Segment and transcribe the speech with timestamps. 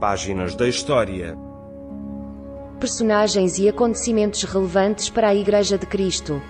[0.00, 1.34] Páginas da História.
[2.78, 6.42] Personagens e acontecimentos relevantes para a Igreja de Cristo.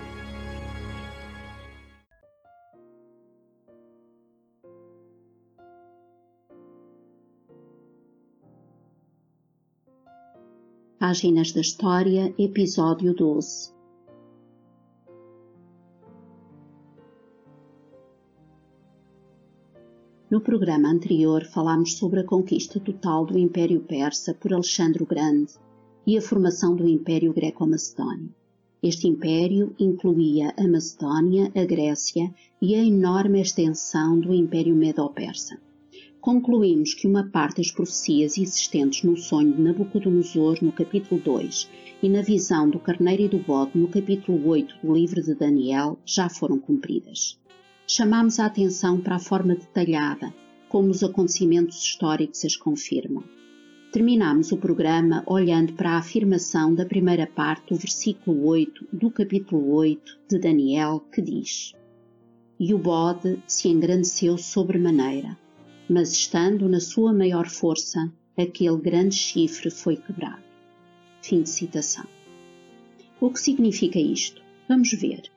[10.99, 13.76] Páginas da História, Episódio 12
[20.29, 25.53] No programa anterior falámos sobre a conquista total do Império Persa por Alexandre o Grande
[26.05, 28.35] e a formação do Império Greco-Macedónio.
[28.83, 32.29] Este império incluía a Macedónia, a Grécia
[32.61, 35.61] e a enorme extensão do Império Medo-Persa.
[36.19, 41.69] Concluímos que uma parte das profecias existentes no sonho de Nabucodonosor no capítulo 2
[42.03, 45.97] e na visão do carneiro e do bode no capítulo 8 do livro de Daniel
[46.05, 47.39] já foram cumpridas
[47.87, 50.33] chamamos a atenção para a forma detalhada
[50.67, 53.23] como os acontecimentos históricos as confirmam.
[53.93, 59.73] Terminamos o programa olhando para a afirmação da primeira parte do versículo 8 do capítulo
[59.73, 61.73] 8 de Daniel, que diz:
[62.59, 65.37] E o bode se engrandeceu sobremaneira,
[65.89, 70.43] mas estando na sua maior força, aquele grande chifre foi quebrado.
[71.21, 72.05] Fim de citação.
[73.21, 74.41] O que significa isto?
[74.67, 75.36] Vamos ver.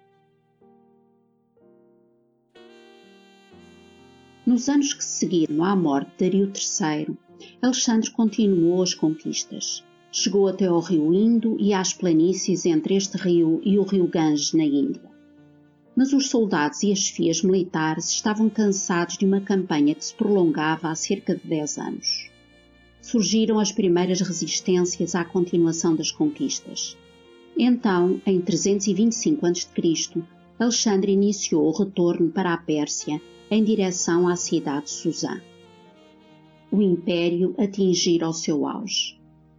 [4.51, 7.17] Nos anos que seguiram à morte de Dario III,
[7.63, 9.85] Alexandre continuou as conquistas.
[10.11, 14.53] Chegou até ao rio Indo e às planícies entre este rio e o rio Ganges,
[14.53, 15.09] na Índia.
[15.95, 20.91] Mas os soldados e as chefias militares estavam cansados de uma campanha que se prolongava
[20.91, 22.29] há cerca de 10 anos.
[23.01, 26.99] Surgiram as primeiras resistências à continuação das conquistas.
[27.57, 30.25] Então, em 325 a.C.,
[30.59, 35.41] Alexandre iniciou o retorno para a Pérsia em direção à cidade de Suzã.
[36.71, 39.19] O império atingira o seu auge.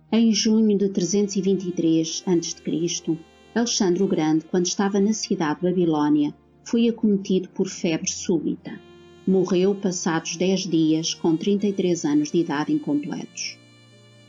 [0.10, 3.18] Em junho de 323 a.C.,
[3.54, 6.34] Alexandre o Grande, quando estava na cidade de Babilônia,
[6.64, 8.80] foi acometido por febre súbita.
[9.28, 13.58] Morreu passados dez dias, com 33 anos de idade incompletos.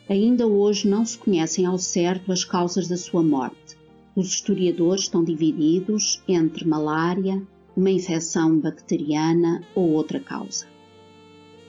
[0.09, 3.79] Ainda hoje não se conhecem ao certo as causas da sua morte.
[4.17, 7.41] Os historiadores estão divididos entre malária,
[7.77, 10.67] uma infecção bacteriana ou outra causa.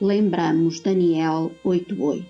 [0.00, 2.24] Lembramos Daniel 8.8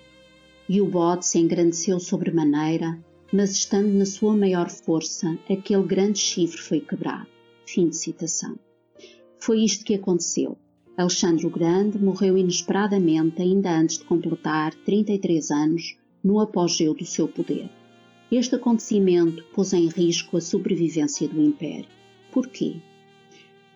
[0.69, 2.97] E o bode se engrandeceu sobremaneira,
[3.33, 7.27] mas estando na sua maior força, aquele grande chifre foi quebrado.
[7.65, 8.57] Fim de citação.
[9.39, 10.57] Foi isto que aconteceu.
[10.97, 17.27] Alexandre o Grande morreu inesperadamente ainda antes de completar 33 anos no apogeu do seu
[17.27, 17.69] poder.
[18.31, 21.89] Este acontecimento pôs em risco a sobrevivência do Império.
[22.31, 22.77] Porquê?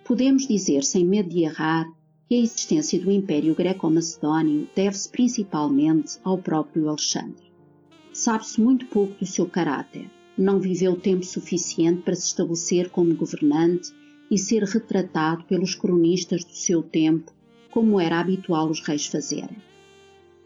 [0.09, 1.87] Podemos dizer, sem medo de errar,
[2.27, 7.43] que a existência do Império Greco-Macedónio deve-se principalmente ao próprio Alexandre.
[8.11, 10.09] Sabe-se muito pouco do seu caráter.
[10.35, 13.93] Não viveu tempo suficiente para se estabelecer como governante
[14.31, 17.31] e ser retratado pelos cronistas do seu tempo,
[17.69, 19.57] como era habitual os reis fazerem.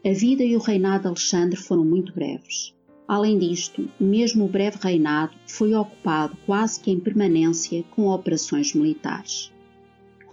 [0.04, 2.74] A vida e o reinado de Alexandre foram muito breves.
[3.08, 9.53] Além disto, mesmo o breve reinado foi ocupado quase que em permanência com operações militares.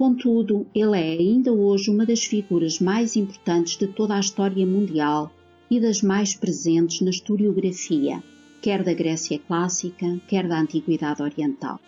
[0.02, 5.32] Contudo, ele é ainda hoje uma das figuras mais importantes de toda a história mundial
[5.70, 8.24] e das mais presentes na historiografia,
[8.64, 11.80] quer da Grécia clássica, quer da Antiguidade Oriental.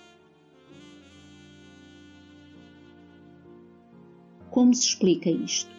[4.52, 5.72] Como se explica isto?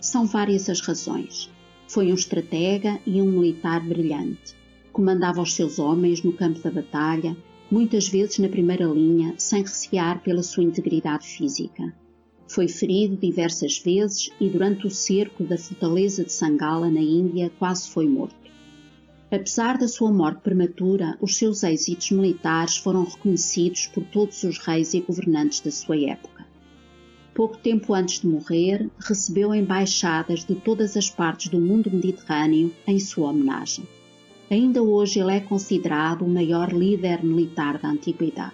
[0.00, 1.50] São várias as razões.
[1.88, 4.54] Foi um estratega e um militar brilhante.
[4.92, 7.36] Comandava os seus homens no campo da batalha
[7.72, 11.90] muitas vezes na primeira linha, sem recear pela sua integridade física.
[12.46, 17.88] Foi ferido diversas vezes e durante o cerco da fortaleza de Sangala, na Índia, quase
[17.88, 18.36] foi morto.
[19.30, 24.92] Apesar da sua morte prematura, os seus êxitos militares foram reconhecidos por todos os reis
[24.92, 26.46] e governantes da sua época.
[27.34, 33.00] Pouco tempo antes de morrer, recebeu embaixadas de todas as partes do mundo mediterrâneo em
[33.00, 33.88] sua homenagem.
[34.52, 38.52] Ainda hoje ele é considerado o maior líder militar da antiguidade.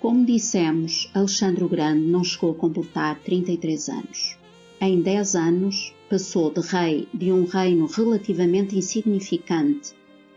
[0.00, 4.38] Como dissemos, Alexandre o Grande não chegou a completar 33 anos.
[4.80, 9.92] Em 10 anos, passou de rei de um reino relativamente insignificante,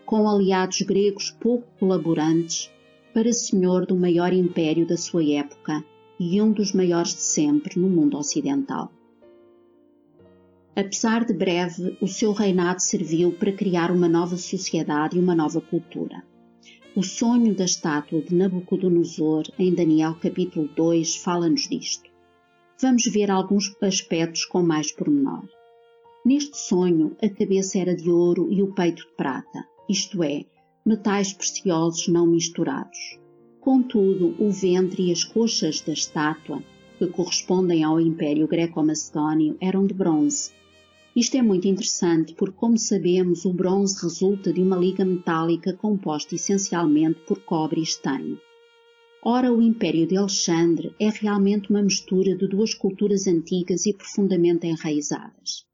[0.06, 2.70] com aliados gregos pouco colaborantes,
[3.14, 5.82] para senhor do maior império da sua época
[6.20, 8.92] e um dos maiores de sempre no mundo ocidental.
[10.74, 15.60] Apesar de breve, o seu reinado serviu para criar uma nova sociedade e uma nova
[15.60, 16.24] cultura.
[16.96, 22.10] O sonho da estátua de Nabucodonosor, em Daniel capítulo 2, fala-nos disto.
[22.82, 25.44] Vamos ver alguns aspectos com mais pormenor.
[26.26, 30.46] Neste sonho, a cabeça era de ouro e o peito de prata, isto é,
[30.86, 33.20] metais preciosos não misturados.
[33.60, 36.64] Contudo, o ventre e as coxas da estátua,
[36.98, 40.52] que correspondem ao Império Greco-Macedónio, eram de bronze.
[41.14, 46.36] Isto é muito interessante porque, como sabemos, o bronze resulta de uma liga metálica composta
[46.36, 48.40] essencialmente por cobre e estanho.
[49.24, 54.66] Ora, o Império de Alexandre é realmente uma mistura de duas culturas antigas e profundamente
[54.66, 55.66] enraizadas.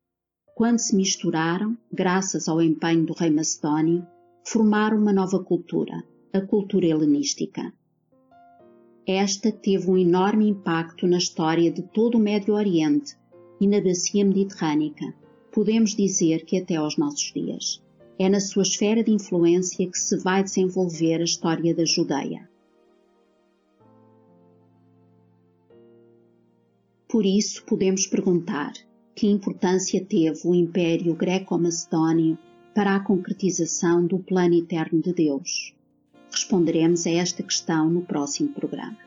[0.55, 4.05] Quando se misturaram, graças ao empenho do rei macedónio,
[4.43, 7.71] formaram uma nova cultura, a cultura helenística.
[9.05, 13.15] Esta teve um enorme impacto na história de todo o Médio Oriente
[13.61, 15.13] e na bacia mediterrânica,
[15.57, 17.81] podemos dizer que até aos nossos dias.
[18.19, 22.47] É na sua esfera de influência que se vai desenvolver a história da Judeia.
[27.09, 28.73] Por isso, podemos perguntar:
[29.15, 32.37] que importância teve o Império Greco-Macedónio
[32.75, 35.73] para a concretização do plano eterno de Deus?
[36.31, 39.06] Responderemos a esta questão no próximo programa.